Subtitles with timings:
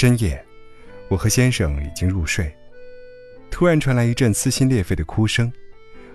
[0.00, 0.40] 深夜，
[1.08, 2.54] 我和先生已经入睡，
[3.50, 5.52] 突然传来一阵撕心裂肺的哭声，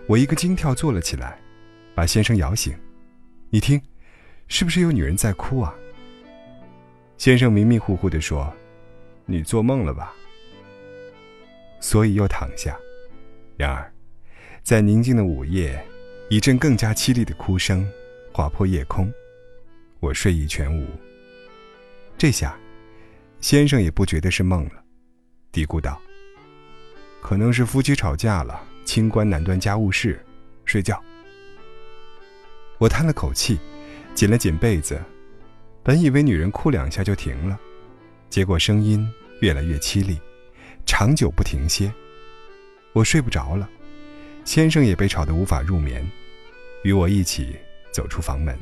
[0.08, 1.38] 我一个惊跳坐了起来，
[1.94, 2.74] 把先生摇醒。
[3.50, 3.82] 你听，
[4.48, 5.76] 是不是有女人在哭啊？
[7.18, 8.54] 先生迷迷糊糊地说
[9.28, 10.16] ：“你做梦了吧？”
[11.82, 12.80] 所以又躺下。
[13.58, 13.94] 然而，
[14.64, 15.86] 在宁静的午夜，
[16.30, 17.86] 一阵更加凄厉的哭声
[18.32, 19.12] 划破夜空，
[20.00, 20.88] 我睡意全无。
[22.18, 22.58] 这下。
[23.44, 24.82] 先生也不觉得是梦了，
[25.52, 26.02] 嘀咕道
[27.22, 30.18] ：“可能是夫妻吵架了，清官难断家务事，
[30.64, 30.98] 睡觉。”
[32.80, 33.60] 我叹了口气，
[34.16, 34.98] 紧了紧被子，
[35.84, 37.60] 本以为女人哭两下就停了，
[38.30, 39.06] 结果声音
[39.42, 40.18] 越来越凄厉，
[40.86, 41.94] 长久不停歇。
[42.94, 43.70] 我睡不着了，
[44.46, 46.10] 先生也被吵得无法入眠，
[46.86, 47.58] 与我一起
[47.92, 48.58] 走出房门。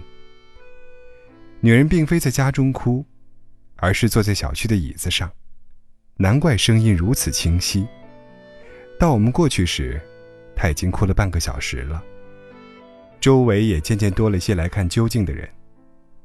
[1.60, 3.06] 女人并非在家中哭。
[3.82, 5.30] 而是坐在小区的椅子上，
[6.16, 7.86] 难怪声音如此清晰。
[9.00, 10.00] 到我们过去时，
[10.56, 12.02] 他已经哭了半个小时了。
[13.20, 15.50] 周围也渐渐多了些来看究竟的人，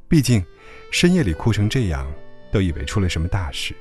[0.07, 0.45] 毕竟
[0.93, 2.07] 深夜里哭成这样，
[2.53, 3.75] 都以为出了什么大事。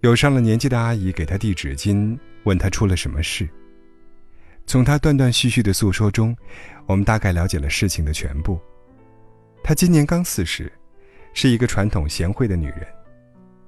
[0.00, 3.48] 有上了年纪的阿姨给他递纸巾，问他出了什么事。
[4.66, 6.36] 从他断断续续的诉说中，
[6.86, 8.60] 我们大概了解了事情的全部。
[9.62, 10.70] 他今年刚四十。
[11.32, 12.86] 是一个传统贤惠的女人，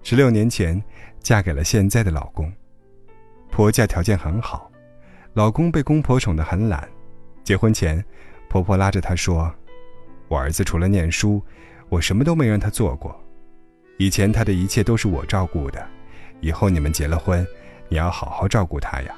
[0.02, 0.82] 十六年前
[1.20, 2.52] 嫁给了现在的老公。
[3.50, 4.70] 婆家条件很好，
[5.34, 6.88] 老公被公婆宠得很懒。
[7.42, 8.04] 结婚前，
[8.48, 9.52] 婆婆拉着她说
[10.28, 11.42] ：“我儿子除了念书，
[11.88, 13.18] 我什么都没让他做过。
[13.98, 15.84] 以前他的一切都是我照顾的，
[16.40, 17.46] 以后你们结了婚，
[17.88, 19.14] 你要好好照顾他呀。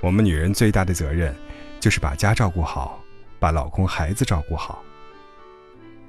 [0.00, 1.34] 我们女人最大的责任，
[1.80, 3.02] 就是把家照顾好，
[3.38, 4.82] 把老公孩子照顾好。”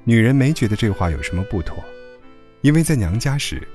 [0.06, 1.82] 女人没觉得这话有什么不妥，
[2.60, 3.66] 因为在娘家时，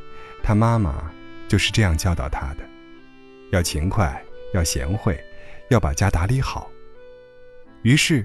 [0.44, 1.12] 她妈妈
[1.48, 2.60] 就是这样教导她的：
[3.52, 4.24] 要勤快，
[4.54, 5.20] 要贤惠，
[5.70, 6.70] 要把家打理好。
[7.82, 8.24] 于是，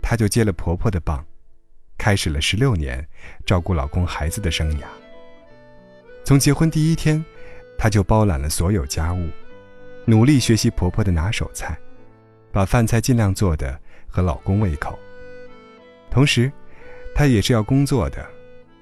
[0.00, 1.24] 她就接了婆婆的棒，
[1.98, 3.04] 开始了十六年
[3.44, 4.84] 照顾老公孩子的生涯。
[6.24, 7.24] 从结婚第一天，
[7.76, 9.28] 她就包揽了所有家务，
[10.04, 11.76] 努力学习婆婆的拿手菜，
[12.52, 13.76] 把饭菜尽量做的
[14.06, 14.96] 合老公胃口，
[16.08, 16.48] 同时。
[17.14, 18.26] 她也是要工作的，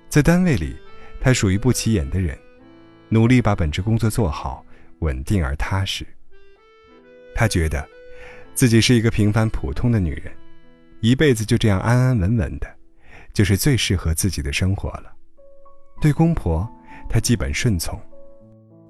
[0.09, 0.77] 在单位里，
[1.21, 2.39] 她属于不起眼的人，
[3.09, 4.65] 努力把本职工作做好，
[5.01, 6.07] 稳定而踏实。
[7.35, 7.87] 她觉得，
[8.55, 10.33] 自己是一个平凡普通的女人，
[11.01, 12.69] 一辈子就这样安安稳稳的，
[13.33, 15.13] 就是最适合自己的生活了。
[16.01, 16.69] 对公婆，
[17.09, 18.01] 她基本顺从。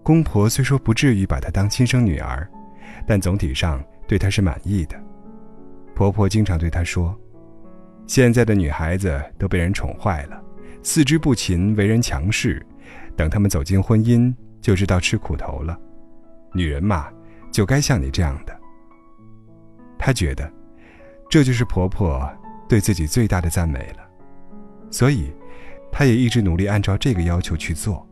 [0.03, 2.49] 公婆虽说不至于把她当亲生女儿，
[3.07, 5.01] 但总体上对她是满意的。
[5.95, 7.19] 婆婆经常对她说。
[8.11, 10.43] 现在的女孩子都被人宠坏了，
[10.83, 12.61] 四肢不勤，为人强势。
[13.17, 15.79] 等她们走进婚姻，就知道吃苦头了。
[16.53, 17.09] 女人嘛，
[17.53, 18.53] 就该像你这样的。
[19.97, 20.53] 她觉得，
[21.29, 22.29] 这就是婆婆
[22.69, 24.05] 对自己最大的赞美了。
[24.91, 25.33] 所以，
[25.93, 28.05] 她也一直努力按照这个要求去做。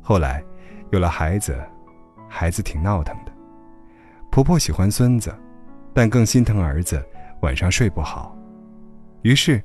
[0.00, 0.40] 后来，
[0.92, 1.60] 有了孩子，
[2.28, 3.32] 孩子挺闹腾的。
[4.30, 5.34] 婆婆喜欢孙子，
[5.92, 7.04] 但更心疼儿子
[7.40, 8.38] 晚上睡不好。
[9.22, 9.62] 于是，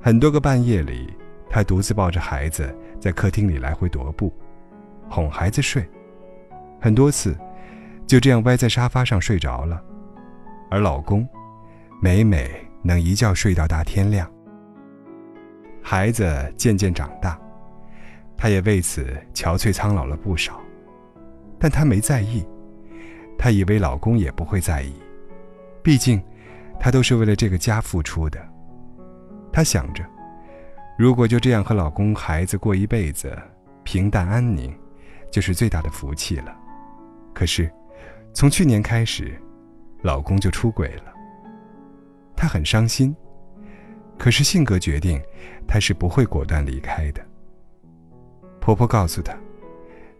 [0.00, 1.12] 很多个半夜里，
[1.48, 4.32] 她独自抱着孩子在客厅里来回踱步，
[5.08, 5.82] 哄孩子睡。
[6.80, 7.36] 很多次，
[8.06, 9.82] 就这样歪在沙发上睡着了。
[10.70, 11.26] 而老公，
[12.00, 12.50] 每每
[12.82, 14.30] 能一觉睡到大天亮。
[15.82, 17.38] 孩子渐渐长大，
[18.36, 20.60] 她也为此憔悴苍老了不少，
[21.58, 22.44] 但她没在意。
[23.38, 24.92] 她以为老公也不会在意，
[25.82, 26.22] 毕竟，
[26.78, 28.38] 她都是为了这个家付出的。
[29.52, 30.02] 她想着，
[30.96, 33.36] 如果就这样和老公、孩子过一辈子，
[33.84, 34.74] 平淡安宁，
[35.30, 36.56] 就是最大的福气了。
[37.34, 37.70] 可是，
[38.32, 39.38] 从去年开始，
[40.00, 41.12] 老公就出轨了。
[42.34, 43.14] 她很伤心，
[44.18, 45.20] 可是性格决定，
[45.66, 47.20] 她是不会果断离开的。
[48.60, 49.36] 婆婆告诉她：“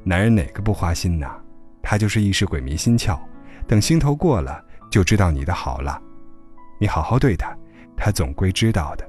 [0.04, 1.40] 男人哪个不花心呐？
[1.84, 3.18] 他就是一时鬼迷心窍，
[3.66, 6.00] 等心头过了，就知道你的好了。
[6.78, 7.56] 你好好对他，
[7.96, 9.08] 他总归知道的。”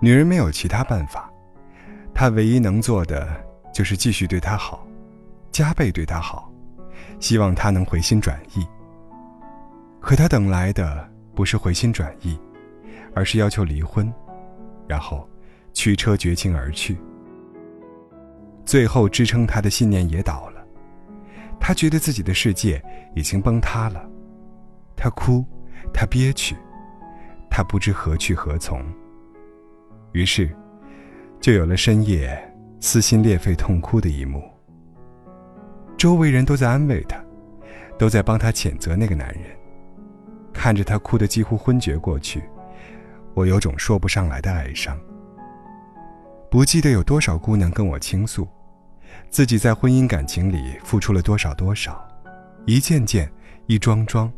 [0.00, 1.30] 女人没有其他办法，
[2.14, 3.28] 她唯一能做的
[3.72, 4.86] 就是继续对他好，
[5.50, 6.52] 加倍对他好，
[7.18, 8.66] 希望他能回心转意。
[10.00, 12.38] 可她等来的不是回心转意，
[13.14, 14.12] 而是要求离婚，
[14.86, 15.28] 然后
[15.72, 16.96] 驱车绝情而去。
[18.64, 20.64] 最后支撑她的信念也倒了，
[21.58, 22.82] 她觉得自己的世界
[23.14, 24.08] 已经崩塌了，
[24.94, 25.44] 她哭，
[25.92, 26.54] 她憋屈，
[27.50, 28.84] 她不知何去何从。
[30.16, 30.48] 于是，
[31.42, 32.42] 就有了深夜
[32.80, 34.42] 撕心裂肺痛哭的一幕。
[35.98, 37.22] 周围人都在安慰他，
[37.98, 39.42] 都在帮他谴责那个男人。
[40.54, 42.42] 看着他哭得几乎昏厥过去，
[43.34, 44.98] 我有种说不上来的哀伤。
[46.50, 48.48] 不记得有多少姑娘跟我倾诉，
[49.28, 52.02] 自己在婚姻感情里付出了多少多少，
[52.64, 53.30] 一件件，
[53.66, 54.32] 一桩桩，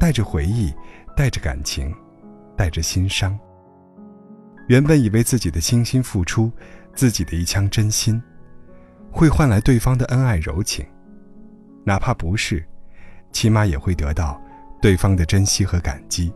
[0.00, 0.72] 带着回忆，
[1.14, 1.94] 带着感情，
[2.56, 3.38] 带着心伤。
[4.66, 6.50] 原本以为自己的倾心付出，
[6.94, 8.22] 自己的一腔真心，
[9.10, 10.86] 会换来对方的恩爱柔情，
[11.84, 12.64] 哪怕不是，
[13.30, 14.40] 起码也会得到
[14.80, 16.32] 对方的珍惜和感激。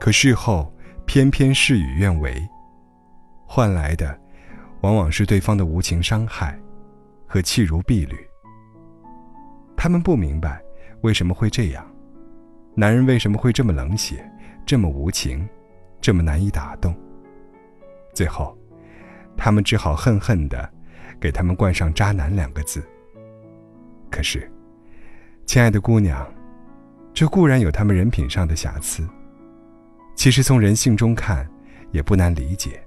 [0.00, 0.72] 可事后
[1.06, 2.46] 偏偏事与愿违，
[3.46, 4.18] 换来的，
[4.80, 6.58] 往往是对方的无情伤害，
[7.26, 8.16] 和弃如敝履。
[9.76, 10.60] 他们不明白
[11.02, 11.86] 为什么会这样，
[12.74, 14.28] 男人为什么会这么冷血，
[14.66, 15.48] 这么无情，
[16.04, 16.94] 这么难以打动。
[18.12, 18.54] 最后，
[19.38, 20.70] 他们只好恨恨的
[21.18, 22.86] 给他们冠上“渣男”两个字。
[24.10, 24.46] 可是，
[25.46, 26.30] 亲爱的姑娘，
[27.14, 29.08] 这固然有他们人品上的瑕疵，
[30.14, 31.48] 其实从人性中看，
[31.90, 32.78] 也不难理解。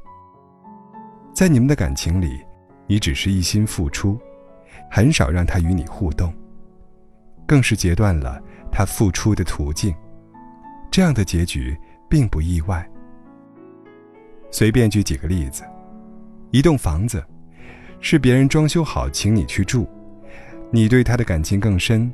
[1.33, 2.39] 在你们的感情里，
[2.85, 4.21] 你只是一心付出，
[4.91, 6.31] 很少让他与你互动，
[7.47, 8.39] 更是截断了
[8.71, 9.91] 他付出的途径。
[10.91, 11.75] 这样的结局
[12.07, 12.87] 并不意外。
[14.49, 15.63] 随便举几个例子：
[16.51, 17.23] 一栋房子，
[17.99, 19.88] 是别人装修好请你去住，
[20.71, 22.11] 你对他的感情更深，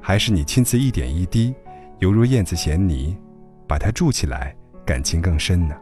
[0.00, 1.54] 还是你亲自一点一滴，
[1.98, 3.16] 犹如燕子衔泥，
[3.66, 4.54] 把它筑起来，
[4.86, 5.74] 感情更深呢？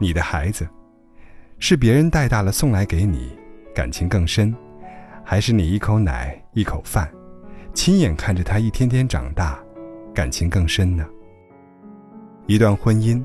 [0.00, 0.66] 你的孩子，
[1.58, 3.30] 是别人带大了送来给你，
[3.74, 4.54] 感情更深，
[5.22, 7.08] 还是你一口奶一口饭，
[7.74, 9.58] 亲眼看着他一天天长大，
[10.14, 11.06] 感情更深呢？
[12.46, 13.22] 一段婚姻。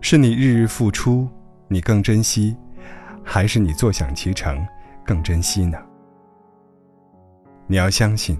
[0.00, 1.28] 是你日日付出，
[1.66, 2.56] 你更珍惜，
[3.24, 4.64] 还是你坐享其成，
[5.04, 5.78] 更珍惜呢？
[7.66, 8.38] 你要相信，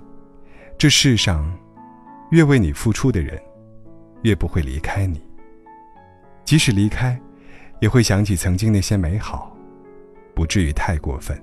[0.78, 1.52] 这世上，
[2.30, 3.38] 越为你付出的人，
[4.22, 5.20] 越不会离开你。
[6.44, 7.20] 即使离开，
[7.80, 9.54] 也会想起曾经那些美好，
[10.34, 11.36] 不至于太过分。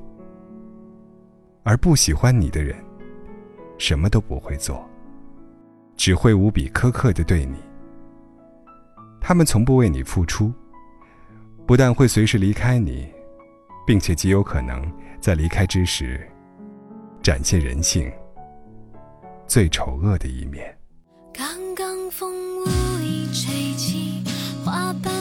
[1.64, 2.76] 而不喜欢你的人，
[3.78, 4.88] 什么都不会做，
[5.98, 7.58] 只会无比苛刻的对你。
[9.28, 10.54] 他们从不为你付出，
[11.66, 13.12] 不但会随时离开你，
[13.84, 14.86] 并且极有可能
[15.20, 16.30] 在离开之时，
[17.24, 18.08] 展现人性
[19.48, 20.64] 最丑恶的一面。
[21.34, 22.32] 刚刚风
[22.62, 22.68] 无
[23.02, 24.24] 意吹起，
[24.64, 25.12] 花瓣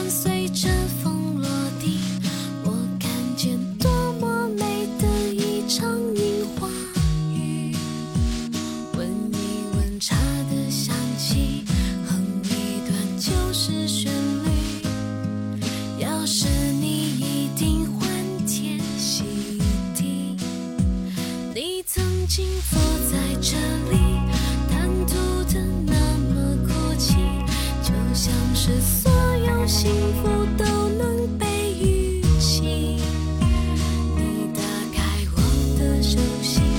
[36.15, 36.74] 熟悉。